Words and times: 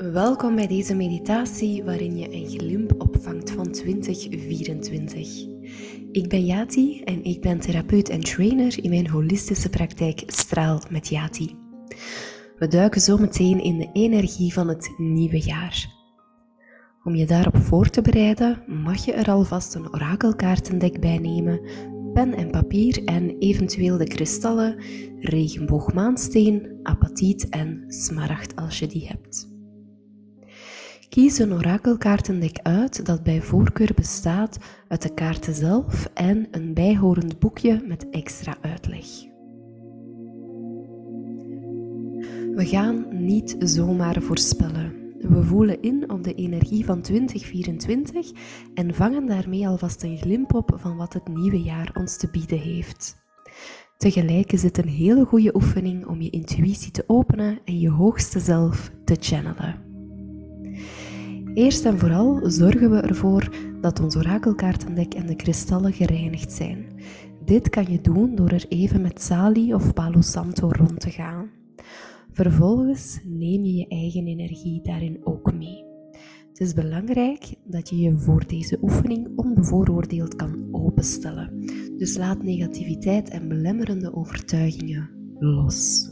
Welkom 0.00 0.54
bij 0.54 0.66
deze 0.66 0.94
meditatie 0.94 1.84
waarin 1.84 2.16
je 2.16 2.34
een 2.34 2.48
glimp 2.48 2.94
opvangt 2.98 3.50
van 3.50 3.70
2024. 3.70 5.46
Ik 6.12 6.28
ben 6.28 6.44
Yati 6.44 7.02
en 7.02 7.24
ik 7.24 7.40
ben 7.40 7.60
therapeut 7.60 8.08
en 8.08 8.20
trainer 8.20 8.84
in 8.84 8.90
mijn 8.90 9.08
holistische 9.08 9.68
praktijk 9.68 10.22
Straal 10.26 10.82
met 10.90 11.08
Yati. 11.08 11.56
We 12.58 12.68
duiken 12.68 13.00
zo 13.00 13.16
meteen 13.16 13.62
in 13.62 13.78
de 13.78 13.90
energie 13.92 14.52
van 14.52 14.68
het 14.68 14.94
nieuwe 14.96 15.40
jaar. 15.40 15.86
Om 17.04 17.14
je 17.14 17.26
daarop 17.26 17.56
voor 17.56 17.88
te 17.88 18.02
bereiden, 18.02 18.62
mag 18.66 19.04
je 19.04 19.12
er 19.12 19.30
alvast 19.30 19.74
een 19.74 19.94
orakelkaartendek 19.94 21.00
bij 21.00 21.18
nemen, 21.18 21.60
pen 22.12 22.34
en 22.34 22.50
papier 22.50 23.04
en 23.04 23.38
eventueel 23.38 23.98
de 23.98 24.08
kristallen, 24.08 24.82
regenboogmaansteen, 25.20 26.78
apatiet 26.82 27.48
en 27.48 27.84
smaragd 27.86 28.56
als 28.56 28.78
je 28.78 28.86
die 28.86 29.06
hebt. 29.06 29.49
Kies 31.10 31.38
een 31.38 31.52
orakelkaartendek 31.52 32.58
uit 32.62 33.06
dat 33.06 33.22
bij 33.22 33.42
voorkeur 33.42 33.90
bestaat 33.94 34.58
uit 34.88 35.02
de 35.02 35.14
kaarten 35.14 35.54
zelf 35.54 36.10
en 36.14 36.48
een 36.50 36.74
bijhorend 36.74 37.38
boekje 37.38 37.82
met 37.86 38.10
extra 38.10 38.56
uitleg. 38.60 39.04
We 42.54 42.66
gaan 42.66 43.06
niet 43.10 43.56
zomaar 43.58 44.22
voorspellen. 44.22 44.92
We 45.20 45.42
voelen 45.44 45.82
in 45.82 46.10
op 46.10 46.24
de 46.24 46.34
energie 46.34 46.84
van 46.84 47.02
2024 47.02 48.30
en 48.74 48.94
vangen 48.94 49.26
daarmee 49.26 49.68
alvast 49.68 50.02
een 50.02 50.18
glimp 50.18 50.54
op 50.54 50.72
van 50.76 50.96
wat 50.96 51.12
het 51.12 51.28
nieuwe 51.28 51.62
jaar 51.62 51.90
ons 51.94 52.16
te 52.16 52.30
bieden 52.30 52.58
heeft. 52.58 53.16
Tegelijk 53.96 54.52
is 54.52 54.62
het 54.62 54.78
een 54.78 54.88
hele 54.88 55.24
goede 55.24 55.54
oefening 55.54 56.06
om 56.06 56.20
je 56.20 56.30
intuïtie 56.30 56.90
te 56.92 57.04
openen 57.06 57.58
en 57.64 57.78
je 57.78 57.90
hoogste 57.90 58.40
zelf 58.40 58.90
te 59.04 59.16
channelen. 59.20 59.89
Eerst 61.54 61.84
en 61.84 61.98
vooral 61.98 62.40
zorgen 62.50 62.90
we 62.90 62.96
ervoor 62.96 63.50
dat 63.80 64.00
ons 64.00 64.16
orakelkaartendek 64.16 65.14
en 65.14 65.26
de 65.26 65.36
kristallen 65.36 65.92
gereinigd 65.92 66.52
zijn. 66.52 66.86
Dit 67.44 67.68
kan 67.68 67.92
je 67.92 68.00
doen 68.00 68.34
door 68.34 68.48
er 68.48 68.64
even 68.68 69.00
met 69.00 69.22
Sali 69.22 69.74
of 69.74 69.92
Palo 69.92 70.20
Santo 70.20 70.68
rond 70.72 71.00
te 71.00 71.10
gaan. 71.10 71.50
Vervolgens 72.32 73.20
neem 73.24 73.64
je 73.64 73.74
je 73.74 73.88
eigen 73.88 74.26
energie 74.26 74.80
daarin 74.82 75.20
ook 75.24 75.52
mee. 75.54 75.84
Het 76.48 76.60
is 76.60 76.74
belangrijk 76.74 77.54
dat 77.64 77.88
je 77.88 77.98
je 77.98 78.16
voor 78.16 78.46
deze 78.46 78.78
oefening 78.82 79.28
onbevooroordeeld 79.36 80.36
kan 80.36 80.68
openstellen. 80.72 81.64
Dus 81.96 82.16
laat 82.16 82.42
negativiteit 82.42 83.28
en 83.28 83.48
belemmerende 83.48 84.14
overtuigingen 84.14 85.10
los. 85.38 86.09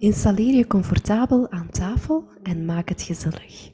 Installeer 0.00 0.54
je 0.54 0.66
comfortabel 0.66 1.50
aan 1.50 1.70
tafel 1.70 2.24
en 2.42 2.64
maak 2.64 2.88
het 2.88 3.02
gezellig. 3.02 3.70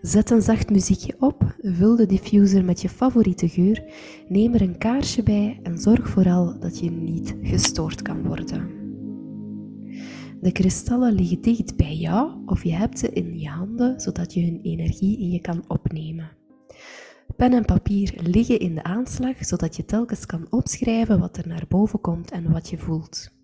Zet 0.00 0.30
een 0.30 0.42
zacht 0.42 0.70
muziekje 0.70 1.16
op, 1.18 1.56
vul 1.62 1.96
de 1.96 2.06
diffuser 2.06 2.64
met 2.64 2.80
je 2.80 2.88
favoriete 2.88 3.48
geur, 3.48 3.84
neem 4.28 4.54
er 4.54 4.62
een 4.62 4.78
kaarsje 4.78 5.22
bij 5.22 5.60
en 5.62 5.78
zorg 5.78 6.08
vooral 6.08 6.58
dat 6.60 6.78
je 6.78 6.90
niet 6.90 7.36
gestoord 7.42 8.02
kan 8.02 8.22
worden. 8.22 8.70
De 10.40 10.52
kristallen 10.52 11.12
liggen 11.12 11.40
dicht 11.40 11.76
bij 11.76 11.94
jou 11.94 12.42
of 12.46 12.64
je 12.64 12.72
hebt 12.72 12.98
ze 12.98 13.10
in 13.10 13.38
je 13.38 13.48
handen 13.48 14.00
zodat 14.00 14.34
je 14.34 14.44
hun 14.44 14.60
energie 14.62 15.18
in 15.18 15.30
je 15.30 15.40
kan 15.40 15.64
opnemen. 15.68 16.30
Pen 17.36 17.52
en 17.52 17.64
papier 17.64 18.14
liggen 18.22 18.60
in 18.60 18.74
de 18.74 18.82
aanslag 18.82 19.44
zodat 19.44 19.76
je 19.76 19.84
telkens 19.84 20.26
kan 20.26 20.46
opschrijven 20.50 21.20
wat 21.20 21.36
er 21.36 21.48
naar 21.48 21.64
boven 21.68 22.00
komt 22.00 22.30
en 22.30 22.52
wat 22.52 22.68
je 22.68 22.78
voelt. 22.78 23.35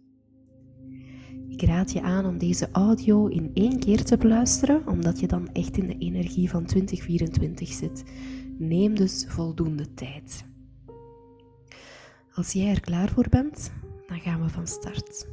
Ik 1.62 1.68
raad 1.68 1.92
je 1.92 2.02
aan 2.02 2.26
om 2.26 2.38
deze 2.38 2.68
audio 2.72 3.26
in 3.26 3.50
één 3.54 3.78
keer 3.78 4.04
te 4.04 4.16
beluisteren, 4.16 4.86
omdat 4.86 5.20
je 5.20 5.26
dan 5.26 5.52
echt 5.52 5.76
in 5.76 5.86
de 5.86 5.98
energie 5.98 6.50
van 6.50 6.64
2024 6.64 7.68
zit. 7.68 8.04
Neem 8.58 8.94
dus 8.94 9.24
voldoende 9.28 9.94
tijd. 9.94 10.44
Als 12.34 12.52
jij 12.52 12.70
er 12.70 12.80
klaar 12.80 13.08
voor 13.08 13.28
bent, 13.28 13.72
dan 14.06 14.20
gaan 14.20 14.42
we 14.42 14.48
van 14.48 14.66
start. 14.66 15.28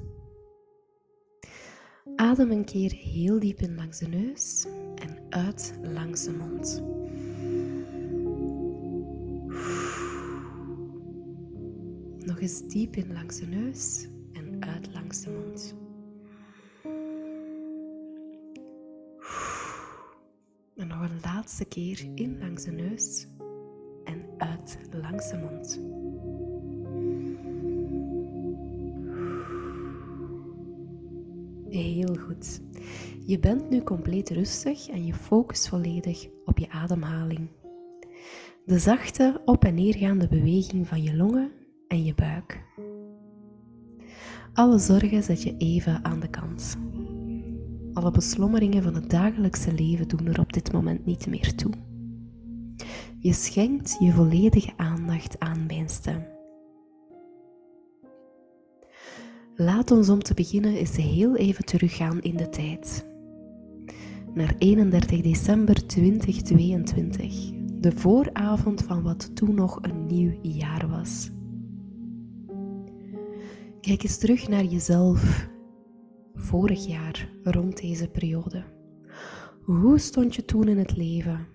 Adem 2.15 2.51
een 2.51 2.65
keer 2.65 2.91
heel 2.91 3.39
diep 3.39 3.59
in 3.59 3.75
langs 3.75 3.99
de 3.99 4.07
neus 4.07 4.65
en 4.95 5.17
uit 5.29 5.79
langs 5.81 6.23
de 6.23 6.31
mond. 6.31 6.83
Nog 12.25 12.39
eens 12.39 12.67
diep 12.67 12.95
in 12.95 13.13
langs 13.13 13.39
de 13.39 13.47
neus 13.47 14.07
en 14.33 14.57
uit 14.59 14.93
langs 14.93 15.21
de 15.21 15.29
mond. 15.29 15.87
En 20.79 20.87
nog 20.87 21.01
een 21.01 21.19
laatste 21.23 21.65
keer 21.65 22.11
in 22.15 22.39
langs 22.39 22.63
de 22.63 22.71
neus 22.71 23.27
en 24.03 24.25
uit 24.37 24.79
langs 24.91 25.29
de 25.29 25.37
mond. 25.37 25.79
Heel 31.69 32.15
goed. 32.15 32.61
Je 33.25 33.39
bent 33.39 33.69
nu 33.69 33.83
compleet 33.83 34.29
rustig 34.29 34.89
en 34.89 35.05
je 35.05 35.13
focust 35.13 35.69
volledig 35.69 36.27
op 36.45 36.57
je 36.57 36.69
ademhaling. 36.69 37.49
De 38.65 38.79
zachte 38.79 39.41
op- 39.45 39.65
en 39.65 39.75
neergaande 39.75 40.27
beweging 40.27 40.87
van 40.87 41.03
je 41.03 41.15
longen 41.15 41.51
en 41.87 42.03
je 42.03 42.15
buik. 42.15 42.63
Alle 44.53 44.79
zorgen 44.79 45.23
zet 45.23 45.43
je 45.43 45.57
even 45.57 46.05
aan 46.05 46.19
de 46.19 46.29
kant. 46.29 46.77
Alle 47.93 48.11
beslommeringen 48.11 48.83
van 48.83 48.95
het 48.95 49.09
dagelijkse 49.09 49.73
leven 49.73 50.07
doen 50.07 50.25
er 50.25 50.39
op 50.39 50.53
dit 50.53 50.71
moment 50.71 51.05
niet 51.05 51.27
meer 51.27 51.55
toe. 51.55 51.71
Je 53.19 53.33
schenkt 53.33 53.95
je 53.99 54.11
volledige 54.11 54.71
aandacht 54.77 55.39
aan 55.39 55.65
mijn 55.65 55.89
stem. 55.89 56.27
Laat 59.55 59.91
ons 59.91 60.09
om 60.09 60.23
te 60.23 60.33
beginnen 60.33 60.75
eens 60.75 60.95
heel 60.95 61.35
even 61.35 61.65
teruggaan 61.65 62.21
in 62.21 62.37
de 62.37 62.49
tijd. 62.49 63.07
Naar 64.33 64.55
31 64.57 65.21
december 65.21 65.87
2022, 65.87 67.51
de 67.79 67.91
vooravond 67.91 68.83
van 68.83 69.03
wat 69.03 69.35
toen 69.35 69.55
nog 69.55 69.79
een 69.81 70.05
nieuw 70.05 70.39
jaar 70.41 70.87
was. 70.89 71.29
Kijk 73.81 74.03
eens 74.03 74.17
terug 74.17 74.47
naar 74.47 74.63
jezelf 74.63 75.47
vorig 76.39 76.87
jaar 76.87 77.29
rond 77.43 77.81
deze 77.81 78.07
periode. 78.07 78.63
Hoe 79.63 79.99
stond 79.99 80.35
je 80.35 80.45
toen 80.45 80.67
in 80.67 80.77
het 80.77 80.97
leven? 80.97 81.47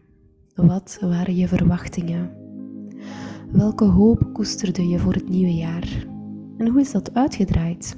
Wat 0.54 0.98
waren 1.00 1.36
je 1.36 1.48
verwachtingen? 1.48 2.30
Welke 3.52 3.84
hoop 3.84 4.32
koesterde 4.32 4.88
je 4.88 4.98
voor 4.98 5.12
het 5.12 5.28
nieuwe 5.28 5.54
jaar? 5.54 6.06
En 6.58 6.68
hoe 6.68 6.80
is 6.80 6.92
dat 6.92 7.14
uitgedraaid? 7.14 7.96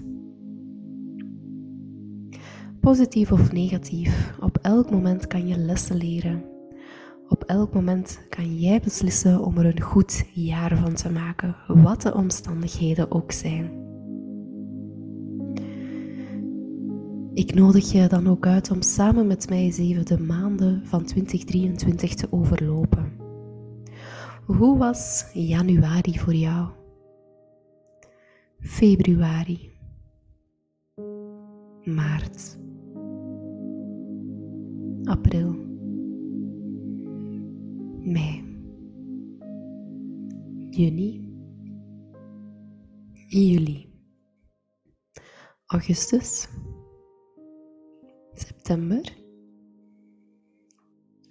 Positief 2.81 3.33
of 3.33 3.53
negatief, 3.53 4.37
op 4.41 4.59
elk 4.63 4.91
moment 4.91 5.27
kan 5.27 5.47
je 5.47 5.57
lessen 5.57 5.97
leren. 5.97 6.45
Op 7.29 7.45
elk 7.45 7.75
moment 7.75 8.21
kan 8.29 8.59
jij 8.59 8.81
beslissen 8.81 9.41
om 9.45 9.59
er 9.59 9.67
een 9.67 9.81
goed 9.81 10.25
jaar 10.33 10.77
van 10.77 10.95
te 10.95 11.11
maken, 11.11 11.57
wat 11.67 12.03
de 12.03 12.15
omstandigheden 12.15 13.11
ook 13.11 13.33
zijn. 13.33 13.71
Ik 17.37 17.55
nodig 17.55 17.93
je 17.93 18.09
dan 18.09 18.29
ook 18.29 18.47
uit 18.47 18.71
om 18.71 18.83
samen 18.83 19.27
met 19.27 19.49
mij 19.49 19.71
zeven 19.71 20.07
de 20.07 20.19
maanden 20.19 20.87
van 20.87 21.05
2023 21.05 22.15
te 22.15 22.27
overlopen. 22.31 23.13
Hoe 24.45 24.79
was 24.79 25.27
januari 25.33 26.19
voor 26.19 26.35
jou? 26.35 26.69
Februari. 28.61 29.71
Maart. 31.85 32.59
April. 35.05 35.57
Mei. 38.01 38.45
Juni. 40.71 41.35
Juli. 43.29 43.93
Augustus 45.67 46.49
september, 48.41 49.13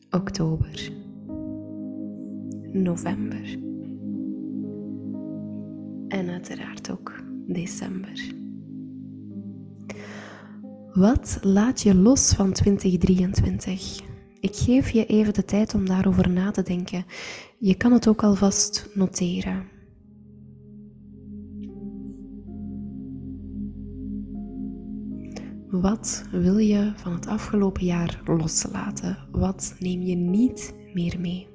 oktober, 0.10 0.92
november 2.72 3.58
en 6.08 6.30
uiteraard 6.30 6.92
ook 6.92 7.24
december. 7.48 8.34
Wat 10.94 11.40
laat 11.42 11.82
je 11.82 11.96
los 11.96 12.34
van 12.34 12.52
2023? 12.52 14.00
Ik 14.40 14.56
geef 14.56 14.90
je 14.90 15.06
even 15.06 15.34
de 15.34 15.46
tijd 15.46 15.74
om 15.74 15.86
daarover 15.86 16.30
na 16.30 16.52
te 16.52 16.64
denken. 16.64 17.06
Je 17.60 17.76
kan 17.76 17.92
het 17.92 18.08
ook 18.08 18.24
alvast 18.24 18.90
noteren. 18.94 19.75
Wat 25.82 26.26
wil 26.32 26.58
je 26.58 26.92
van 26.96 27.14
het 27.14 27.28
afgelopen 27.28 27.86
jaar 27.86 28.22
loslaten? 28.26 29.18
Wat 29.32 29.76
neem 29.80 30.02
je 30.02 30.16
niet 30.16 30.74
meer 30.94 31.20
mee? 31.20 31.48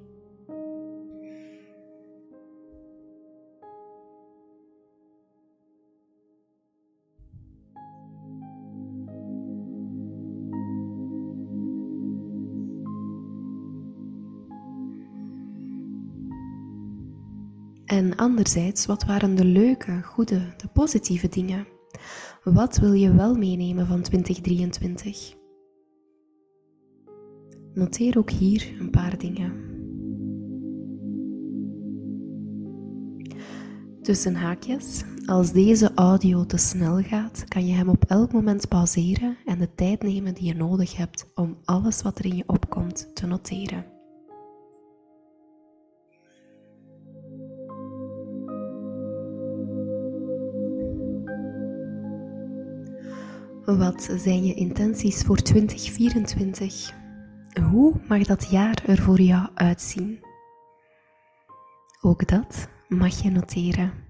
En 17.85 18.17
anderzijds, 18.17 18.87
wat 18.87 19.05
waren 19.05 19.35
de 19.35 19.45
leuke, 19.45 20.03
goede, 20.03 20.55
de 20.57 20.69
positieve 20.73 21.29
dingen? 21.29 21.67
Wat 22.45 22.77
wil 22.77 22.93
je 22.93 23.15
wel 23.15 23.35
meenemen 23.35 23.87
van 23.87 24.03
2023? 24.03 25.35
Noteer 27.75 28.19
ook 28.19 28.31
hier 28.31 28.73
een 28.79 28.91
paar 28.91 29.19
dingen. 29.19 29.69
Tussen 34.03 34.35
haakjes, 34.35 35.03
als 35.27 35.53
deze 35.53 35.91
audio 35.95 36.47
te 36.47 36.57
snel 36.57 37.03
gaat, 37.03 37.45
kan 37.49 37.67
je 37.67 37.75
hem 37.75 37.89
op 37.89 38.05
elk 38.05 38.33
moment 38.33 38.69
pauzeren 38.69 39.37
en 39.45 39.59
de 39.59 39.75
tijd 39.75 40.03
nemen 40.03 40.35
die 40.35 40.45
je 40.45 40.55
nodig 40.55 40.97
hebt 40.97 41.27
om 41.35 41.59
alles 41.65 42.03
wat 42.03 42.19
er 42.19 42.25
in 42.25 42.37
je 42.37 42.45
opkomt 42.47 43.11
te 43.15 43.27
noteren. 43.27 44.00
Wat 53.79 54.11
zijn 54.17 54.45
je 54.45 54.55
intenties 54.55 55.23
voor 55.23 55.37
2024? 55.37 56.93
Hoe 57.71 58.01
mag 58.09 58.23
dat 58.23 58.51
jaar 58.51 58.83
er 58.87 58.99
voor 58.99 59.21
jou 59.21 59.49
uitzien? 59.55 60.25
Ook 62.01 62.29
dat 62.29 62.69
mag 62.89 63.23
je 63.23 63.31
noteren. 63.31 64.10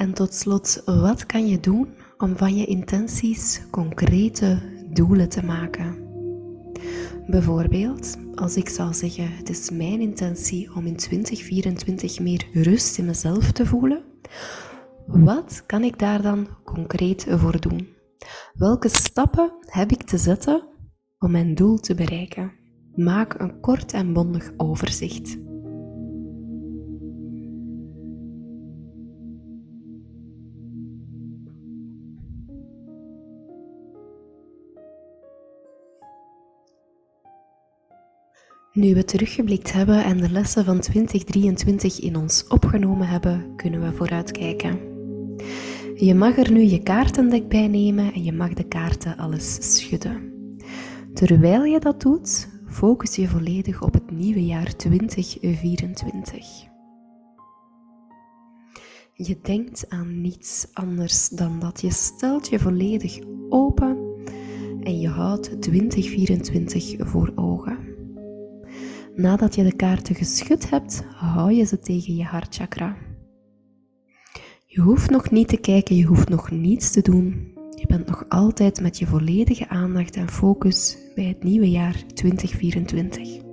En 0.00 0.14
tot 0.14 0.34
slot, 0.34 0.82
wat 0.84 1.26
kan 1.26 1.48
je 1.48 1.60
doen 1.60 1.88
om 2.18 2.36
van 2.36 2.56
je 2.56 2.66
intenties 2.66 3.62
concrete 3.70 4.58
doelen 4.92 5.28
te 5.28 5.44
maken? 5.44 6.08
Bijvoorbeeld, 7.26 8.16
als 8.34 8.56
ik 8.56 8.68
zou 8.68 8.94
zeggen: 8.94 9.32
Het 9.32 9.48
is 9.48 9.70
mijn 9.70 10.00
intentie 10.00 10.74
om 10.74 10.86
in 10.86 10.96
2024 10.96 12.20
meer 12.20 12.46
rust 12.52 12.98
in 12.98 13.04
mezelf 13.04 13.52
te 13.52 13.66
voelen, 13.66 14.04
wat 15.06 15.62
kan 15.66 15.82
ik 15.82 15.98
daar 15.98 16.22
dan 16.22 16.48
concreet 16.64 17.26
voor 17.28 17.60
doen? 17.60 17.88
Welke 18.54 18.88
stappen 18.88 19.52
heb 19.60 19.90
ik 19.90 20.02
te 20.02 20.18
zetten 20.18 20.68
om 21.18 21.30
mijn 21.30 21.54
doel 21.54 21.78
te 21.78 21.94
bereiken? 21.94 22.52
Maak 22.94 23.34
een 23.38 23.60
kort 23.60 23.92
en 23.92 24.12
bondig 24.12 24.52
overzicht. 24.56 25.49
Nu 38.72 38.94
we 38.94 39.04
teruggeblikt 39.04 39.72
hebben 39.72 40.04
en 40.04 40.16
de 40.16 40.30
lessen 40.30 40.64
van 40.64 40.80
2023 40.80 42.00
in 42.00 42.16
ons 42.16 42.46
opgenomen 42.48 43.08
hebben, 43.08 43.56
kunnen 43.56 43.80
we 43.80 43.92
vooruitkijken. 43.92 44.78
Je 45.94 46.14
mag 46.14 46.38
er 46.38 46.52
nu 46.52 46.60
je 46.60 46.82
kaartendek 46.82 47.48
bij 47.48 47.68
nemen 47.68 48.12
en 48.12 48.24
je 48.24 48.32
mag 48.32 48.52
de 48.52 48.68
kaarten 48.68 49.16
alles 49.16 49.76
schudden. 49.76 50.32
Terwijl 51.14 51.64
je 51.64 51.80
dat 51.80 52.00
doet, 52.00 52.48
focus 52.66 53.16
je 53.16 53.28
volledig 53.28 53.82
op 53.82 53.92
het 53.92 54.10
nieuwe 54.10 54.44
jaar 54.44 54.76
2024. 54.76 56.46
Je 59.12 59.38
denkt 59.42 59.88
aan 59.88 60.20
niets 60.20 60.66
anders 60.72 61.28
dan 61.28 61.58
dat. 61.58 61.80
Je 61.80 61.92
stelt 61.92 62.48
je 62.48 62.58
volledig 62.58 63.18
open 63.48 63.98
en 64.80 65.00
je 65.00 65.08
houdt 65.08 65.62
2024 65.62 66.94
voor 66.98 67.32
ogen. 67.34 67.79
Nadat 69.20 69.54
je 69.54 69.64
de 69.64 69.76
kaarten 69.76 70.14
geschud 70.14 70.70
hebt, 70.70 71.02
hou 71.14 71.52
je 71.52 71.64
ze 71.64 71.78
tegen 71.78 72.16
je 72.16 72.24
hartchakra. 72.24 72.96
Je 74.66 74.80
hoeft 74.80 75.10
nog 75.10 75.30
niet 75.30 75.48
te 75.48 75.56
kijken, 75.56 75.96
je 75.96 76.04
hoeft 76.04 76.28
nog 76.28 76.50
niets 76.50 76.90
te 76.90 77.02
doen. 77.02 77.52
Je 77.74 77.86
bent 77.86 78.06
nog 78.06 78.24
altijd 78.28 78.80
met 78.80 78.98
je 78.98 79.06
volledige 79.06 79.68
aandacht 79.68 80.16
en 80.16 80.28
focus 80.28 80.98
bij 81.14 81.24
het 81.24 81.42
nieuwe 81.42 81.70
jaar 81.70 82.04
2024. 82.14 83.49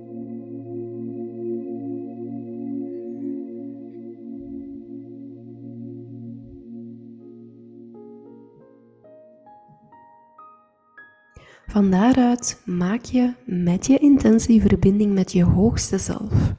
Van 11.69 11.91
daaruit 11.91 12.61
maak 12.65 13.03
je 13.03 13.33
met 13.45 13.85
je 13.85 13.97
intentie 13.97 14.61
verbinding 14.61 15.13
met 15.13 15.31
je 15.31 15.43
hoogste 15.43 15.97
zelf. 15.97 16.53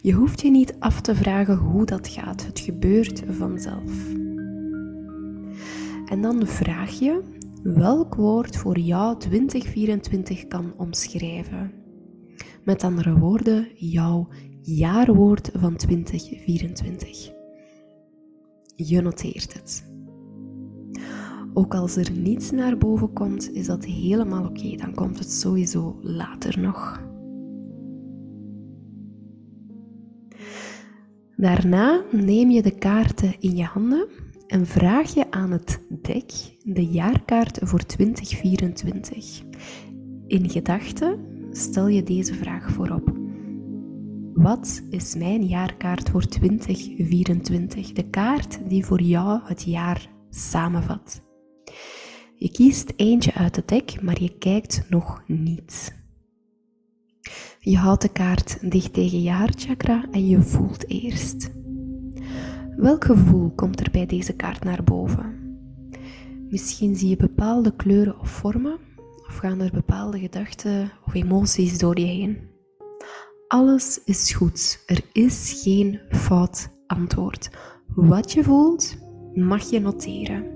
Je 0.00 0.12
hoeft 0.12 0.40
je 0.40 0.50
niet 0.50 0.76
af 0.78 1.00
te 1.00 1.14
vragen 1.14 1.56
hoe 1.56 1.84
dat 1.84 2.08
gaat, 2.08 2.46
het 2.46 2.60
gebeurt 2.60 3.22
vanzelf. 3.30 4.12
En 6.06 6.20
dan 6.20 6.46
vraag 6.46 6.90
je 6.90 7.22
welk 7.62 8.14
woord 8.14 8.56
voor 8.56 8.78
jou 8.78 9.18
2024 9.18 10.46
kan 10.46 10.74
omschrijven. 10.76 11.72
Met 12.64 12.84
andere 12.84 13.18
woorden, 13.18 13.68
jouw 13.74 14.28
jaarwoord 14.62 15.50
van 15.54 15.76
2024. 15.76 17.32
Je 18.74 19.00
noteert 19.00 19.52
het. 19.52 19.95
Ook 21.58 21.74
als 21.74 21.96
er 21.96 22.10
niets 22.12 22.50
naar 22.50 22.78
boven 22.78 23.12
komt, 23.12 23.52
is 23.52 23.66
dat 23.66 23.84
helemaal 23.84 24.44
oké. 24.44 24.76
Dan 24.76 24.94
komt 24.94 25.18
het 25.18 25.32
sowieso 25.32 25.98
later 26.02 26.60
nog. 26.60 27.00
Daarna 31.36 32.02
neem 32.12 32.50
je 32.50 32.62
de 32.62 32.78
kaarten 32.78 33.34
in 33.40 33.56
je 33.56 33.64
handen 33.64 34.06
en 34.46 34.66
vraag 34.66 35.14
je 35.14 35.30
aan 35.30 35.50
het 35.50 35.80
dek 36.02 36.32
de 36.62 36.86
jaarkaart 36.86 37.58
voor 37.62 37.86
2024. 37.86 39.42
In 40.26 40.50
gedachten 40.50 41.18
stel 41.50 41.88
je 41.88 42.02
deze 42.02 42.34
vraag 42.34 42.70
voorop. 42.70 43.12
Wat 44.34 44.82
is 44.90 45.14
mijn 45.14 45.46
jaarkaart 45.46 46.10
voor 46.10 46.26
2024? 46.26 47.92
De 47.92 48.10
kaart 48.10 48.58
die 48.68 48.84
voor 48.84 49.00
jou 49.00 49.40
het 49.44 49.62
jaar 49.62 50.08
samenvat. 50.30 51.25
Je 52.38 52.50
kiest 52.50 52.92
eentje 52.96 53.34
uit 53.34 53.56
het 53.56 53.68
dek, 53.68 54.02
maar 54.02 54.22
je 54.22 54.38
kijkt 54.38 54.86
nog 54.88 55.22
niet. 55.26 55.94
Je 57.60 57.76
houdt 57.76 58.02
de 58.02 58.08
kaart 58.08 58.70
dicht 58.70 58.92
tegen 58.92 59.22
je 59.22 59.30
hartchakra 59.30 60.04
en 60.10 60.26
je 60.26 60.40
voelt 60.40 60.88
eerst. 60.88 61.50
Welk 62.76 63.04
gevoel 63.04 63.50
komt 63.50 63.80
er 63.80 63.90
bij 63.90 64.06
deze 64.06 64.32
kaart 64.32 64.64
naar 64.64 64.84
boven? 64.84 65.34
Misschien 66.48 66.96
zie 66.96 67.08
je 67.08 67.16
bepaalde 67.16 67.76
kleuren 67.76 68.20
of 68.20 68.28
vormen, 68.28 68.78
of 69.28 69.36
gaan 69.36 69.60
er 69.60 69.70
bepaalde 69.72 70.18
gedachten 70.18 70.92
of 71.06 71.14
emoties 71.14 71.78
door 71.78 71.98
je 71.98 72.06
heen. 72.06 72.38
Alles 73.48 74.00
is 74.04 74.32
goed. 74.32 74.82
Er 74.86 75.00
is 75.12 75.60
geen 75.62 76.00
fout 76.08 76.68
antwoord. 76.86 77.50
Wat 77.94 78.32
je 78.32 78.44
voelt, 78.44 78.96
mag 79.34 79.70
je 79.70 79.80
noteren. 79.80 80.55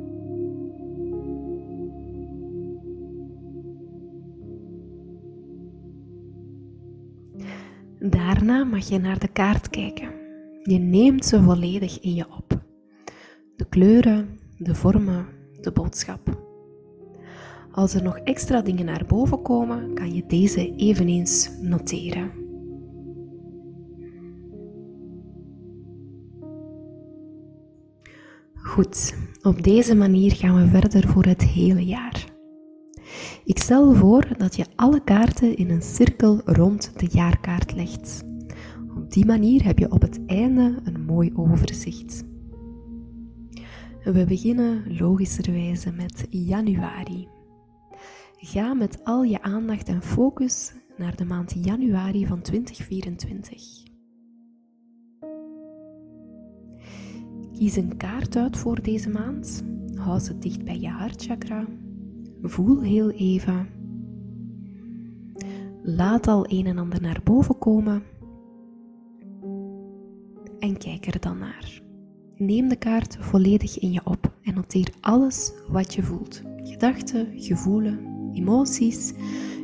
Daarna 8.02 8.64
mag 8.64 8.88
je 8.88 8.98
naar 8.98 9.18
de 9.18 9.28
kaart 9.28 9.70
kijken. 9.70 10.08
Je 10.62 10.78
neemt 10.78 11.24
ze 11.24 11.42
volledig 11.42 12.00
in 12.00 12.14
je 12.14 12.26
op. 12.36 12.62
De 13.56 13.68
kleuren, 13.68 14.38
de 14.58 14.74
vormen, 14.74 15.26
de 15.60 15.72
boodschap. 15.72 16.38
Als 17.72 17.94
er 17.94 18.02
nog 18.02 18.18
extra 18.18 18.62
dingen 18.62 18.84
naar 18.84 19.04
boven 19.06 19.42
komen, 19.42 19.94
kan 19.94 20.14
je 20.14 20.26
deze 20.26 20.74
eveneens 20.76 21.50
noteren. 21.60 22.30
Goed, 28.54 29.14
op 29.42 29.62
deze 29.62 29.94
manier 29.94 30.32
gaan 30.32 30.54
we 30.54 30.66
verder 30.68 31.08
voor 31.08 31.24
het 31.24 31.42
hele 31.42 31.84
jaar. 31.84 32.29
Ik 33.44 33.58
stel 33.58 33.94
voor 33.94 34.28
dat 34.38 34.56
je 34.56 34.66
alle 34.76 35.04
kaarten 35.04 35.56
in 35.56 35.70
een 35.70 35.82
cirkel 35.82 36.40
rond 36.44 36.92
de 36.96 37.08
jaarkaart 37.10 37.74
legt. 37.74 38.24
Op 38.96 39.12
die 39.12 39.26
manier 39.26 39.64
heb 39.64 39.78
je 39.78 39.90
op 39.90 40.02
het 40.02 40.20
einde 40.26 40.80
een 40.84 41.04
mooi 41.04 41.30
overzicht. 41.34 42.24
We 44.04 44.24
beginnen 44.24 44.96
logischerwijze 44.98 45.92
met 45.92 46.26
januari. 46.30 47.28
Ga 48.36 48.74
met 48.74 49.04
al 49.04 49.22
je 49.22 49.42
aandacht 49.42 49.88
en 49.88 50.02
focus 50.02 50.72
naar 50.96 51.16
de 51.16 51.24
maand 51.24 51.54
januari 51.64 52.26
van 52.26 52.40
2024. 52.40 53.88
Kies 57.52 57.76
een 57.76 57.96
kaart 57.96 58.36
uit 58.36 58.56
voor 58.56 58.82
deze 58.82 59.10
maand. 59.10 59.64
Hou 59.94 60.20
ze 60.20 60.38
dicht 60.38 60.64
bij 60.64 60.80
je 60.80 60.88
hartchakra. 60.88 61.66
Voel 62.42 62.80
heel 62.80 63.10
even. 63.10 63.68
Laat 65.82 66.26
al 66.26 66.44
een 66.48 66.66
en 66.66 66.78
ander 66.78 67.00
naar 67.00 67.20
boven 67.24 67.58
komen. 67.58 68.02
En 70.58 70.76
kijk 70.78 71.06
er 71.06 71.20
dan 71.20 71.38
naar. 71.38 71.82
Neem 72.36 72.68
de 72.68 72.76
kaart 72.76 73.16
volledig 73.20 73.78
in 73.78 73.92
je 73.92 74.00
op 74.04 74.32
en 74.42 74.54
noteer 74.54 74.92
alles 75.00 75.52
wat 75.68 75.94
je 75.94 76.02
voelt. 76.02 76.42
Gedachten, 76.56 77.26
gevoelens, 77.36 78.36
emoties, 78.36 79.12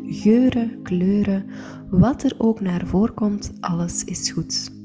geuren, 0.05 0.83
kleuren, 0.83 1.47
wat 1.91 2.23
er 2.23 2.35
ook 2.39 2.61
naar 2.61 2.87
voren 2.87 3.15
komt, 3.15 3.53
alles 3.61 4.05
is 4.05 4.31
goed. 4.31 4.76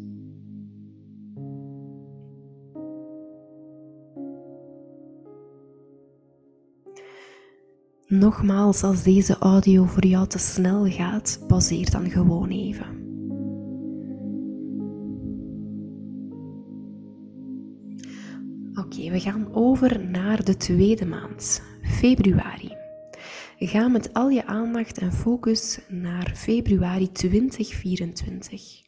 Nogmaals, 8.12 8.84
als 8.84 9.04
deze 9.04 9.38
audio 9.38 9.86
voor 9.86 10.06
jou 10.06 10.28
te 10.28 10.38
snel 10.38 10.86
gaat, 10.86 11.44
pauzeer 11.48 11.92
dan 11.92 12.10
gewoon 12.10 12.50
even. 12.50 12.86
Oké, 18.76 19.12
we 19.12 19.20
gaan 19.20 19.54
over 19.54 20.06
naar 20.10 20.44
de 20.44 20.58
tweede 20.58 21.06
maand, 21.06 21.64
februari. 21.82 22.72
Ga 23.58 23.88
met 23.88 24.14
al 24.14 24.30
je 24.30 24.46
aandacht 24.46 24.98
en 24.98 25.14
focus 25.14 25.80
naar 25.90 26.32
februari 26.36 27.12
2024. 27.12 28.82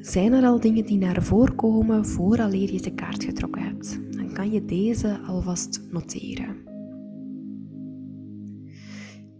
Zijn 0.00 0.32
er 0.32 0.44
al 0.44 0.60
dingen 0.60 0.84
die 0.84 0.98
naar 0.98 1.22
voren 1.22 1.54
komen 1.54 2.06
vooraleer 2.06 2.72
je 2.72 2.80
de 2.82 2.94
kaart 2.94 3.24
getrokken 3.24 3.62
hebt? 3.62 3.98
Dan 4.16 4.32
kan 4.32 4.50
je 4.50 4.64
deze 4.64 5.20
alvast 5.26 5.80
noteren. 5.90 6.75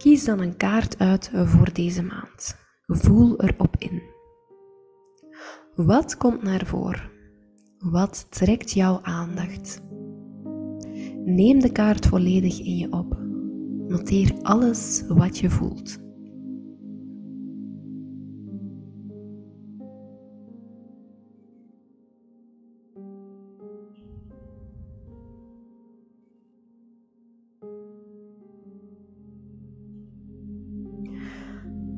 Kies 0.06 0.24
dan 0.24 0.40
een 0.40 0.56
kaart 0.56 0.98
uit 0.98 1.30
voor 1.34 1.72
deze 1.72 2.02
maand. 2.02 2.56
Voel 2.86 3.40
erop 3.40 3.76
in. 3.78 4.02
Wat 5.74 6.16
komt 6.16 6.42
naar 6.42 6.66
voren? 6.66 7.10
Wat 7.78 8.26
trekt 8.30 8.72
jouw 8.72 8.98
aandacht? 9.02 9.82
Neem 11.24 11.60
de 11.60 11.72
kaart 11.72 12.06
volledig 12.06 12.58
in 12.60 12.76
je 12.76 12.92
op. 12.92 13.18
Noteer 13.88 14.34
alles 14.42 15.02
wat 15.08 15.38
je 15.38 15.50
voelt. 15.50 15.98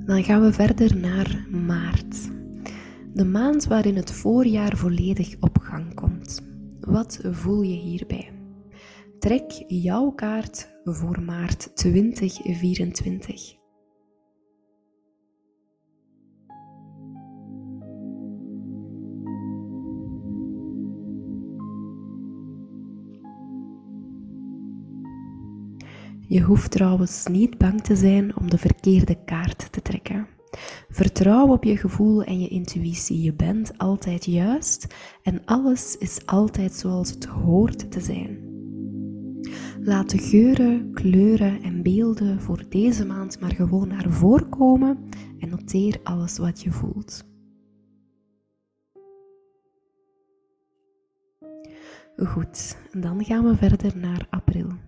Dan 0.09 0.25
gaan 0.25 0.43
we 0.43 0.53
verder 0.53 0.97
naar 0.97 1.47
maart. 1.51 2.31
De 3.15 3.25
maand 3.25 3.65
waarin 3.65 3.97
het 3.97 4.13
voorjaar 4.13 4.77
volledig 4.77 5.37
op 5.41 5.59
gang 5.59 5.95
komt. 5.95 6.43
Wat 6.81 7.21
voel 7.31 7.63
je 7.63 7.77
hierbij? 7.77 8.33
Trek 9.19 9.65
jouw 9.67 10.11
kaart 10.11 10.69
voor 10.85 11.23
maart 11.23 11.77
2024. 11.77 13.58
Je 26.29 26.41
hoeft 26.41 26.71
trouwens 26.71 27.27
niet 27.27 27.59
bang 27.59 27.81
te 27.83 27.97
zijn 27.97 28.37
om 28.37 28.51
de 28.51 28.59
verkeerde 28.59 29.25
kaart 29.25 29.73
te 29.73 29.83
trekken. 29.83 30.27
Vertrouw 30.89 31.47
op 31.47 31.65
je 31.65 31.77
gevoel 31.77 32.23
en 32.23 32.41
je 32.41 32.49
intuïtie. 32.49 33.23
Je 33.23 33.35
bent 33.35 33.79
altijd 33.79 34.25
juist 34.25 34.95
en 35.23 35.43
alles 35.45 35.97
is 35.97 36.27
altijd 36.27 36.73
zoals 36.73 37.11
het 37.11 37.25
hoort 37.25 37.91
te 37.91 38.01
zijn. 38.01 38.39
Laat 39.81 40.11
de 40.11 40.19
geuren, 40.19 40.93
kleuren 40.93 41.63
en 41.63 41.83
beelden 41.83 42.41
voor 42.41 42.65
deze 42.69 43.07
maand 43.07 43.41
maar 43.41 43.55
gewoon 43.55 43.89
naar 43.89 44.11
voren 44.11 44.49
komen 44.49 44.99
en 45.39 45.49
noteer 45.49 46.01
alles 46.03 46.39
wat 46.39 46.63
je 46.63 46.71
voelt. 46.71 47.25
Goed, 52.17 52.77
dan 52.93 53.25
gaan 53.25 53.45
we 53.45 53.57
verder 53.57 53.97
naar 53.97 54.27
april. 54.31 54.88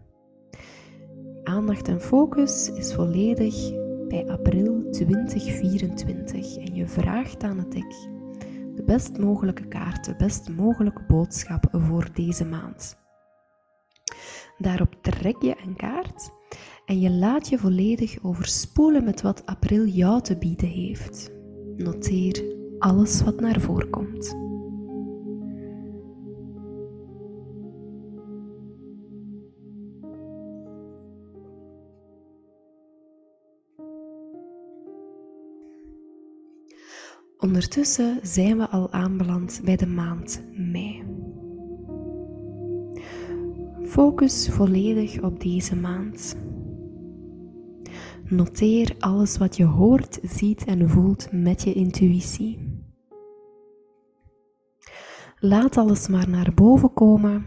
Aandacht 1.50 1.88
en 1.88 2.00
focus 2.00 2.71
is 2.73 2.95
volledig 2.95 3.71
bij 4.09 4.28
april 4.28 4.90
2024 4.90 6.57
en 6.57 6.75
je 6.75 6.87
vraagt 6.87 7.42
aan 7.42 7.59
het 7.59 7.73
dek 7.73 8.09
de 8.75 8.83
best 8.87 9.19
mogelijke 9.19 9.69
kaart, 9.69 10.04
de 10.04 10.16
best 10.16 10.49
mogelijke 10.49 11.02
boodschap 11.09 11.64
voor 11.71 12.09
deze 12.14 12.45
maand. 12.45 12.97
Daarop 14.59 14.95
trek 15.00 15.42
je 15.42 15.57
een 15.66 15.76
kaart 15.76 16.30
en 16.87 17.00
je 17.00 17.11
laat 17.11 17.49
je 17.49 17.59
volledig 17.59 18.19
overspoelen 18.23 19.04
met 19.04 19.23
wat 19.23 19.47
april 19.47 19.87
jou 19.87 20.23
te 20.23 20.37
bieden 20.37 20.69
heeft. 20.69 21.30
Noteer 21.76 22.45
alles 22.78 23.23
wat 23.23 23.40
naar 23.40 23.61
voren 23.61 23.90
komt. 23.90 24.50
Ondertussen 37.41 38.19
zijn 38.23 38.59
we 38.59 38.69
al 38.69 38.93
aanbeland 38.93 39.61
bij 39.65 39.77
de 39.77 39.87
maand 39.87 40.43
mei. 40.55 41.05
Focus 43.85 44.49
volledig 44.49 45.23
op 45.23 45.41
deze 45.41 45.77
maand. 45.77 46.37
Noteer 48.25 48.95
alles 48.99 49.39
wat 49.39 49.57
je 49.57 49.65
hoort, 49.65 50.19
ziet 50.23 50.65
en 50.65 50.91
voelt 50.91 51.33
met 51.33 51.63
je 51.63 51.73
intuïtie. 51.73 52.59
Laat 55.39 55.77
alles 55.77 56.09
maar 56.09 56.29
naar 56.29 56.55
boven 56.55 56.93
komen 56.93 57.45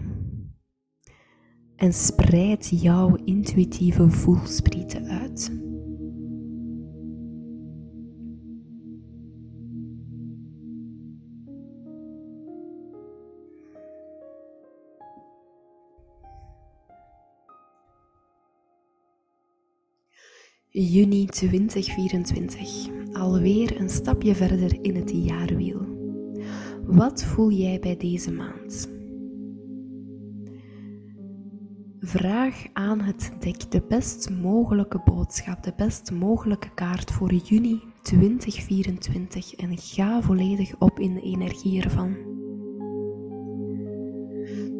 en 1.75 1.93
spreid 1.93 2.81
jouw 2.81 3.15
intuïtieve 3.15 4.09
voelsprieten 4.09 5.05
uit. 5.05 5.51
Juni 20.75 21.25
2024. 21.25 22.89
Alweer 23.11 23.79
een 23.79 23.89
stapje 23.89 24.35
verder 24.35 24.77
in 24.81 24.95
het 24.95 25.11
jaarwiel. 25.13 25.81
Wat 26.85 27.23
voel 27.23 27.51
jij 27.51 27.79
bij 27.79 27.97
deze 27.97 28.31
maand? 28.31 28.89
Vraag 31.99 32.65
aan 32.73 32.99
het 33.01 33.31
dek 33.39 33.71
de 33.71 33.83
best 33.87 34.29
mogelijke 34.29 35.01
boodschap, 35.05 35.63
de 35.63 35.73
best 35.77 36.11
mogelijke 36.11 36.73
kaart 36.73 37.11
voor 37.11 37.33
juni 37.33 37.81
2024 38.01 39.55
en 39.55 39.77
ga 39.77 40.21
volledig 40.21 40.75
op 40.79 40.99
in 40.99 41.13
de 41.13 41.21
energie 41.21 41.81
ervan. 41.81 42.15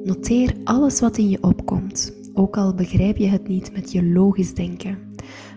Noteer 0.03 0.55
alles 0.63 0.99
wat 0.99 1.17
in 1.17 1.29
je 1.29 1.43
opkomt, 1.43 2.13
ook 2.33 2.57
al 2.57 2.75
begrijp 2.75 3.17
je 3.17 3.27
het 3.27 3.47
niet 3.47 3.71
met 3.71 3.91
je 3.91 4.03
logisch 4.03 4.53
denken 4.53 5.12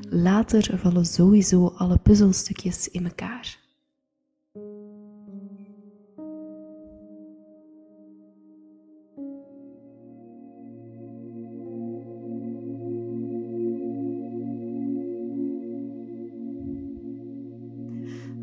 later 0.09 0.79
vallen 0.79 1.07
sowieso 1.07 1.73
alle 1.77 1.99
puzzelstukjes 1.99 2.89
in 2.89 3.05
elkaar. 3.05 3.65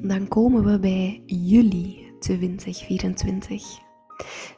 Dan 0.02 0.28
komen 0.28 0.64
we 0.64 0.80
bij 0.80 1.24
juli 1.26 2.14
2024. 2.20 3.82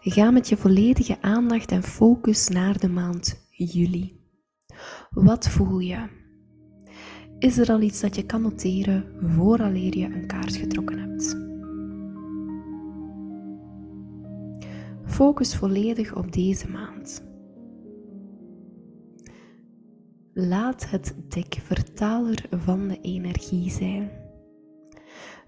Ga 0.02 0.32
met 0.32 0.50
je 0.50 0.58
volledige 0.58 1.22
aandacht 1.22 1.72
en 1.72 1.84
focus 1.84 2.48
naar 2.48 2.80
de 2.80 2.90
maand 2.90 3.48
juli. 3.50 4.20
Wat 5.10 5.50
voel 5.50 5.80
je? 5.80 6.24
Is 7.46 7.58
er 7.58 7.72
al 7.72 7.82
iets 7.82 8.02
dat 8.02 8.16
je 8.16 8.26
kan 8.26 8.42
noteren 8.42 9.06
vooraleer 9.22 9.98
je 9.98 10.06
een 10.06 10.28
kaart 10.28 10.56
getrokken 10.56 11.00
hebt? 11.00 11.38
Focus 15.06 15.56
volledig 15.56 16.16
op 16.16 16.32
deze 16.34 16.70
maand. 16.70 17.24
Laat 20.34 20.90
het 20.90 21.16
dek 21.30 21.60
vertaler 21.64 22.46
van 22.50 22.88
de 22.88 23.00
energie 23.02 23.72
zijn. 23.72 24.10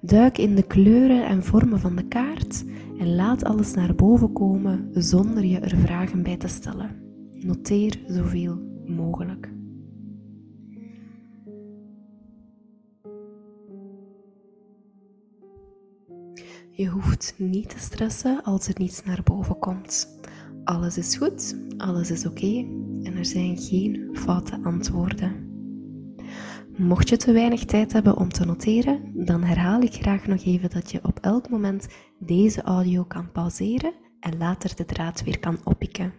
Duik 0.02 0.38
in 0.38 0.56
de 0.56 0.64
kleuren 0.64 1.26
en 1.26 1.44
vormen 1.44 1.80
van 1.80 1.96
de 1.96 2.08
kaart 2.08 2.66
en 3.00 3.16
laat 3.16 3.44
alles 3.44 3.74
naar 3.74 3.96
boven 3.96 4.34
komen 4.34 4.90
zonder 4.94 5.46
je 5.46 5.60
er 5.60 5.78
vragen 5.78 6.24
bij 6.24 6.38
te 6.38 6.48
stellen. 6.48 6.96
Noteer 7.32 8.00
zoveel 8.08 8.58
mogelijk. 8.86 9.56
Je 16.78 16.88
hoeft 16.88 17.34
niet 17.38 17.70
te 17.70 17.80
stressen 17.80 18.44
als 18.44 18.68
er 18.68 18.74
niets 18.78 19.04
naar 19.04 19.24
boven 19.24 19.60
komt. 19.60 20.20
Alles 20.64 20.98
is 20.98 21.16
goed, 21.16 21.58
alles 21.78 22.12
is 22.12 22.26
oké 22.26 22.66
en 23.04 23.16
er 23.18 23.26
zijn 23.26 23.58
geen 23.58 24.10
foute 24.14 24.60
antwoorden. 24.64 25.46
Mocht 26.76 27.10
je 27.10 27.18
te 27.18 27.32
weinig 27.32 27.66
tijd 27.66 27.94
hebben 27.94 28.18
om 28.18 28.30
te 28.30 28.46
noteren, 28.46 29.12
dan 29.26 29.44
herhaal 29.44 29.82
ik 29.82 29.94
graag 29.94 30.28
nog 30.28 30.46
even 30.46 30.70
dat 30.70 30.92
je 30.92 31.00
op 31.04 31.20
elk 31.20 31.50
moment 31.50 31.88
deze 32.20 32.62
audio 32.62 33.04
kan 33.04 33.32
pauzeren 33.32 33.94
en 34.20 34.38
later 34.38 34.76
de 34.76 34.86
draad 34.86 35.24
weer 35.24 35.40
kan 35.40 35.60
oppikken. 35.64 36.14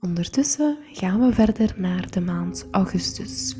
Ondertussen 0.00 0.78
gaan 0.92 1.20
we 1.20 1.32
verder 1.32 1.74
naar 1.76 2.10
de 2.10 2.20
maand 2.20 2.68
augustus. 2.70 3.56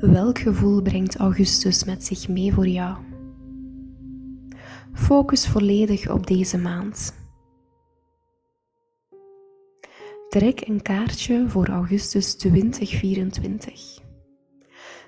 Welk 0.00 0.38
gevoel 0.38 0.82
brengt 0.82 1.16
augustus 1.16 1.84
met 1.84 2.04
zich 2.04 2.28
mee 2.28 2.52
voor 2.52 2.66
jou? 2.66 2.96
Focus 4.92 5.48
volledig 5.48 6.10
op 6.10 6.26
deze 6.26 6.58
maand. 6.58 7.14
Trek 10.28 10.60
een 10.60 10.82
kaartje 10.82 11.48
voor 11.48 11.68
augustus 11.68 12.34
2024. 12.34 13.98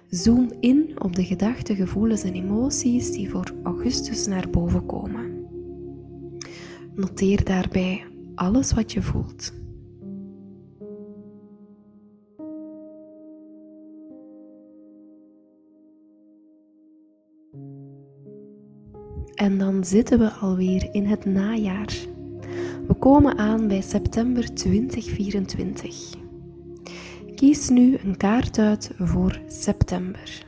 Zoom 0.08 0.52
in 0.60 1.02
op 1.02 1.16
de 1.16 1.24
gedachten, 1.24 1.76
gevoelens 1.76 2.22
en 2.22 2.34
emoties 2.34 3.12
die 3.12 3.30
voor 3.30 3.52
augustus 3.62 4.26
naar 4.26 4.50
boven 4.50 4.86
komen. 4.86 5.46
Noteer 6.94 7.44
daarbij 7.44 8.04
alles 8.34 8.72
wat 8.72 8.92
je 8.92 9.02
voelt. 9.02 9.61
En 19.42 19.58
dan 19.58 19.84
zitten 19.84 20.18
we 20.18 20.30
alweer 20.30 20.88
in 20.92 21.06
het 21.06 21.24
najaar. 21.24 21.94
We 22.86 22.94
komen 22.94 23.38
aan 23.38 23.68
bij 23.68 23.80
september 23.80 24.54
2024. 24.54 26.14
Kies 27.34 27.68
nu 27.68 27.96
een 28.04 28.16
kaart 28.16 28.58
uit 28.58 28.90
voor 28.98 29.40
september. 29.46 30.46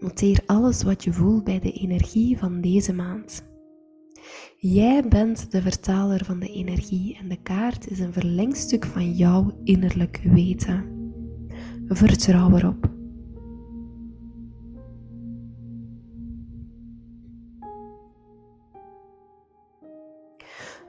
Noteer 0.00 0.40
alles 0.46 0.82
wat 0.82 1.04
je 1.04 1.12
voelt 1.12 1.44
bij 1.44 1.60
de 1.60 1.72
energie 1.72 2.38
van 2.38 2.60
deze 2.60 2.92
maand. 2.92 3.42
Jij 4.56 5.08
bent 5.08 5.50
de 5.50 5.62
vertaler 5.62 6.24
van 6.24 6.38
de 6.38 6.52
energie 6.52 7.16
en 7.20 7.28
de 7.28 7.42
kaart 7.42 7.90
is 7.90 7.98
een 7.98 8.12
verlengstuk 8.12 8.84
van 8.84 9.12
jouw 9.12 9.60
innerlijk 9.64 10.20
weten. 10.24 10.84
Vertrouw 11.88 12.56
erop. 12.56 12.97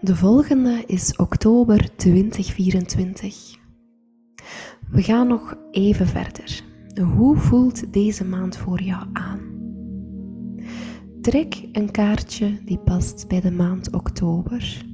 De 0.01 0.15
volgende 0.15 0.83
is 0.85 1.15
oktober 1.15 1.95
2024. 1.95 3.57
We 4.91 5.01
gaan 5.01 5.27
nog 5.27 5.57
even 5.71 6.07
verder. 6.07 6.63
Hoe 7.15 7.38
voelt 7.38 7.93
deze 7.93 8.25
maand 8.25 8.57
voor 8.57 8.81
jou 8.81 9.05
aan? 9.13 9.39
Trek 11.21 11.67
een 11.71 11.91
kaartje 11.91 12.63
die 12.65 12.77
past 12.77 13.27
bij 13.27 13.41
de 13.41 13.51
maand 13.51 13.93
oktober. 13.93 14.85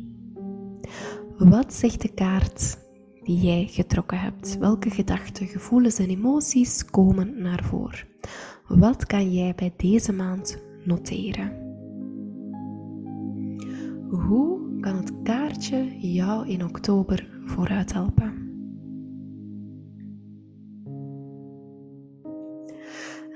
Wat 1.37 1.73
zegt 1.73 2.01
de 2.01 2.13
kaart 2.13 2.77
die 3.23 3.39
jij 3.39 3.67
getrokken 3.69 4.19
hebt? 4.19 4.57
Welke 4.57 4.89
gedachten, 4.89 5.47
gevoelens 5.47 5.99
en 5.99 6.09
emoties 6.09 6.85
komen 6.85 7.41
naar 7.41 7.63
voren? 7.63 8.07
Wat 8.67 9.05
kan 9.05 9.33
jij 9.33 9.53
bij 9.55 9.73
deze 9.77 10.13
maand 10.13 10.63
noteren? 10.83 11.63
Hoe 14.09 14.64
kan 14.85 14.95
het 14.95 15.11
kaartje 15.23 15.99
jou 15.99 16.47
in 16.47 16.63
oktober 16.63 17.27
vooruit 17.45 17.93
helpen. 17.93 18.33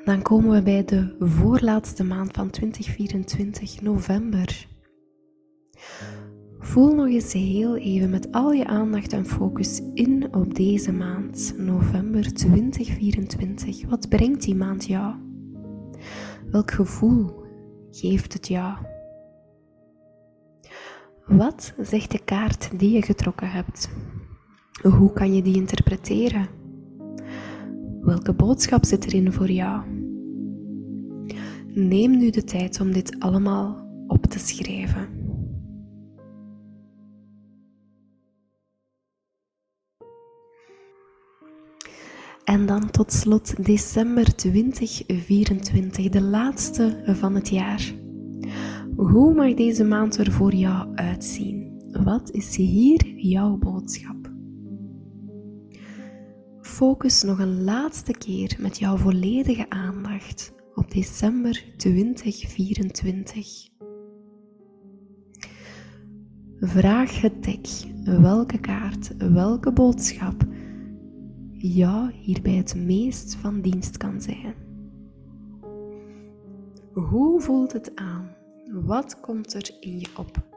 Dan 0.06 0.22
komen 0.22 0.52
we 0.52 0.62
bij 0.62 0.86
de 0.86 1.16
voorlaatste 1.20 2.04
maand 2.04 2.32
van 2.34 2.50
2024, 2.50 3.82
november. 3.82 4.68
Voel 6.60 6.96
nog 6.96 7.08
eens 7.08 7.34
heel 7.34 7.78
even 7.78 8.10
met 8.10 8.32
al 8.32 8.52
je 8.52 8.66
aandacht 8.66 9.14
en 9.14 9.26
focus 9.26 9.82
in 9.94 10.34
op 10.34 10.56
deze 10.56 10.92
maand, 10.92 11.54
november 11.58 12.34
2024. 12.34 13.86
Wat 13.86 14.10
brengt 14.10 14.44
die 14.44 14.56
maand 14.56 14.86
jou? 14.86 15.16
Welk 16.52 16.72
gevoel 16.72 17.44
geeft 17.92 18.34
het 18.34 18.48
jou? 18.48 18.78
Wat 21.30 21.74
zegt 21.78 22.12
de 22.12 22.20
kaart 22.20 22.80
die 22.80 22.92
je 22.92 23.02
getrokken 23.02 23.50
hebt? 23.50 23.90
Hoe 24.82 25.14
kan 25.14 25.34
je 25.34 25.42
die 25.42 25.56
interpreteren? 25.56 26.48
Welke 28.02 28.34
boodschap 28.34 28.86
zit 28.86 29.06
erin 29.06 29.34
voor 29.34 29.50
jou? 29.52 29.82
Neem 31.68 32.18
nu 32.18 32.30
de 32.30 32.44
tijd 32.44 32.80
om 32.80 32.92
dit 32.92 33.20
allemaal 33.20 33.88
op 34.08 34.26
te 34.26 34.40
schrijven. 34.40 35.08
En 42.44 42.66
dan 42.66 42.92
tot 42.92 43.14
slot 43.14 43.66
december 43.66 44.36
2024, 44.36 46.10
de 46.10 46.22
laatste 46.22 47.04
van 47.06 47.36
het 47.36 47.50
jaar. 47.50 47.94
Hoe 49.00 49.34
mag 49.34 49.54
deze 49.54 49.84
maand 49.84 50.18
er 50.18 50.32
voor 50.32 50.54
jou 50.54 50.96
uitzien? 50.96 51.82
Wat 52.04 52.32
is 52.32 52.56
hier 52.56 53.08
jouw 53.08 53.58
boodschap? 53.58 54.32
Focus 56.62 57.24
nog 57.24 57.40
een 57.40 57.64
laatste 57.64 58.12
keer 58.12 58.58
met 58.60 58.80
jouw 58.80 58.98
volledige 58.98 59.70
aandacht 59.70 60.54
op 60.76 60.92
december 60.92 61.66
2024. 61.78 63.70
Vraag 66.60 67.22
het 67.22 67.44
dek 67.44 67.68
welke 68.22 68.60
kaart, 68.60 69.18
welke 69.18 69.74
boodschap 69.74 70.46
jou 71.54 72.12
hierbij 72.12 72.56
het 72.56 72.76
meest 72.76 73.36
van 73.36 73.62
dienst 73.62 73.98
kan 73.98 74.22
zijn. 74.22 74.54
Hoe 76.94 77.42
voelt 77.42 77.74
het 77.74 77.96
aan? 77.96 78.38
Wat 78.72 79.20
komt 79.20 79.54
er 79.54 79.78
in 79.80 80.00
je 80.00 80.08
op? 80.18 80.48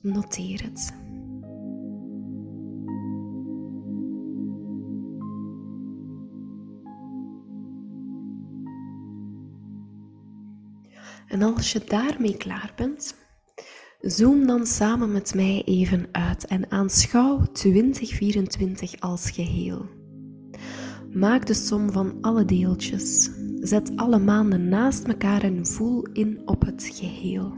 Noteer 0.00 0.62
het. 0.62 0.94
En 11.28 11.42
als 11.42 11.72
je 11.72 11.84
daarmee 11.84 12.36
klaar 12.36 12.72
bent, 12.76 13.14
zoom 14.00 14.46
dan 14.46 14.66
samen 14.66 15.12
met 15.12 15.34
mij 15.34 15.62
even 15.64 16.08
uit 16.12 16.46
en 16.46 16.70
aanschouw 16.70 17.42
2024 17.52 19.00
als 19.00 19.30
geheel. 19.30 20.03
Maak 21.14 21.46
de 21.46 21.54
som 21.54 21.92
van 21.92 22.18
alle 22.20 22.44
deeltjes, 22.44 23.30
Zet 23.60 23.92
alle 23.96 24.18
maanden 24.18 24.68
naast 24.68 25.04
elkaar 25.04 25.42
en 25.42 25.66
voel 25.66 26.02
in 26.12 26.42
op 26.44 26.66
het 26.66 26.90
geheel. 26.92 27.52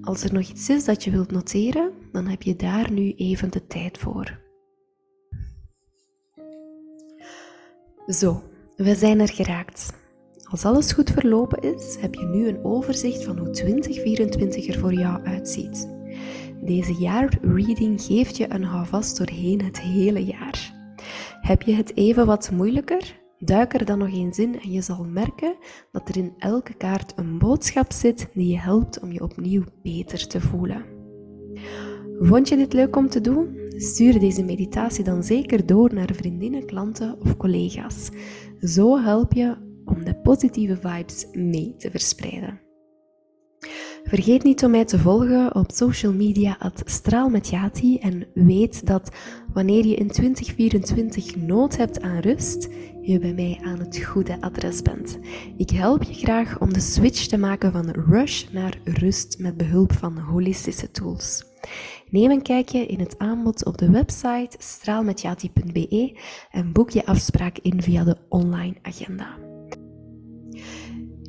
Als 0.00 0.24
er 0.24 0.32
nog 0.32 0.48
iets 0.48 0.68
is 0.68 0.84
dat 0.84 1.04
je 1.04 1.10
wilt 1.10 1.30
noteren, 1.30 1.92
dan 2.12 2.26
heb 2.26 2.42
je 2.42 2.56
daar 2.56 2.92
nu 2.92 3.12
even 3.12 3.50
de 3.50 3.66
tijd 3.66 3.98
voor. 3.98 4.40
Zo, 8.06 8.42
we 8.76 8.94
zijn 8.94 9.20
er 9.20 9.28
geraakt. 9.28 9.92
Als 10.42 10.64
alles 10.64 10.92
goed 10.92 11.10
verlopen 11.10 11.74
is, 11.74 11.96
heb 12.00 12.14
je 12.14 12.26
nu 12.26 12.48
een 12.48 12.64
overzicht 12.64 13.24
van 13.24 13.38
hoe 13.38 13.50
2024 13.50 14.66
er 14.66 14.78
voor 14.78 14.92
jou 14.92 15.24
uitziet. 15.24 15.88
Deze 16.62 16.92
jaarreading 16.92 18.02
geeft 18.02 18.36
je 18.36 18.52
een 18.52 18.64
houvast 18.64 19.18
doorheen 19.18 19.64
het 19.64 19.80
hele 19.80 20.24
jaar. 20.24 20.77
Heb 21.40 21.62
je 21.62 21.74
het 21.74 21.96
even 21.96 22.26
wat 22.26 22.50
moeilijker? 22.50 23.20
Duik 23.38 23.74
er 23.74 23.84
dan 23.84 23.98
nog 23.98 24.12
eens 24.12 24.38
in 24.38 24.60
en 24.60 24.72
je 24.72 24.80
zal 24.80 25.04
merken 25.04 25.56
dat 25.92 26.08
er 26.08 26.16
in 26.16 26.34
elke 26.38 26.74
kaart 26.74 27.12
een 27.16 27.38
boodschap 27.38 27.92
zit 27.92 28.28
die 28.34 28.48
je 28.48 28.58
helpt 28.58 29.00
om 29.00 29.12
je 29.12 29.22
opnieuw 29.22 29.64
beter 29.82 30.26
te 30.26 30.40
voelen. 30.40 30.84
Vond 32.18 32.48
je 32.48 32.56
dit 32.56 32.72
leuk 32.72 32.96
om 32.96 33.08
te 33.08 33.20
doen? 33.20 33.58
Stuur 33.68 34.18
deze 34.18 34.44
meditatie 34.44 35.04
dan 35.04 35.22
zeker 35.22 35.66
door 35.66 35.94
naar 35.94 36.10
vriendinnen, 36.12 36.66
klanten 36.66 37.20
of 37.20 37.36
collega's. 37.36 38.10
Zo 38.60 38.98
help 38.98 39.32
je 39.32 39.56
om 39.84 40.04
de 40.04 40.14
positieve 40.14 40.76
vibes 40.76 41.26
mee 41.32 41.74
te 41.76 41.90
verspreiden. 41.90 42.67
Vergeet 44.08 44.42
niet 44.42 44.64
om 44.64 44.70
mij 44.70 44.84
te 44.84 44.98
volgen 44.98 45.54
op 45.54 45.70
social 45.70 46.12
media 46.12 46.56
at 46.58 46.82
straalmetjati 46.84 47.98
en 47.98 48.26
weet 48.34 48.86
dat 48.86 49.10
wanneer 49.52 49.86
je 49.86 49.94
in 49.94 50.08
2024 50.08 51.36
nood 51.36 51.76
hebt 51.76 52.00
aan 52.00 52.18
rust, 52.18 52.68
je 53.00 53.18
bij 53.18 53.32
mij 53.32 53.60
aan 53.64 53.78
het 53.78 53.98
goede 54.04 54.40
adres 54.40 54.82
bent. 54.82 55.18
Ik 55.56 55.70
help 55.70 56.02
je 56.02 56.14
graag 56.14 56.60
om 56.60 56.72
de 56.72 56.80
switch 56.80 57.26
te 57.26 57.38
maken 57.38 57.72
van 57.72 57.90
rush 57.90 58.44
naar 58.52 58.78
rust 58.84 59.38
met 59.38 59.56
behulp 59.56 59.92
van 59.92 60.18
holistische 60.18 60.90
tools. 60.90 61.44
Neem 62.10 62.30
een 62.30 62.42
kijkje 62.42 62.86
in 62.86 63.00
het 63.00 63.18
aanbod 63.18 63.64
op 63.64 63.78
de 63.78 63.90
website 63.90 64.56
straalmetjati.be 64.58 66.18
en 66.50 66.72
boek 66.72 66.90
je 66.90 67.06
afspraak 67.06 67.58
in 67.58 67.82
via 67.82 68.04
de 68.04 68.16
online 68.28 68.76
agenda. 68.82 69.36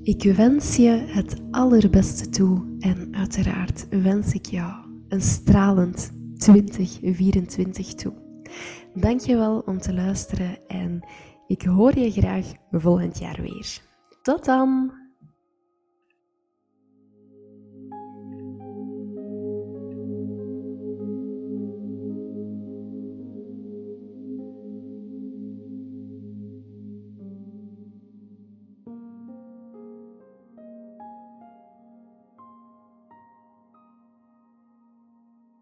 Ik 0.10 0.24
wens 0.36 0.76
je 0.76 0.90
het 0.90 1.36
allerbeste 1.52 2.30
toe 2.30 2.78
en 2.80 3.16
uiteraard 3.16 3.88
wens 3.90 4.34
ik 4.34 4.46
jou 4.46 4.74
een 5.08 5.22
stralend 5.22 6.12
2024 6.38 7.94
toe. 7.94 8.14
Dankjewel 8.94 9.60
om 9.66 9.80
te 9.80 9.94
luisteren 9.94 10.68
en 10.68 11.06
ik 11.48 11.62
hoor 11.62 12.00
je 12.00 12.12
graag 12.12 12.46
volgend 12.72 13.20
jaar 13.20 13.42
weer. 13.42 13.82
Tot 14.22 14.46
dan! 14.46 14.99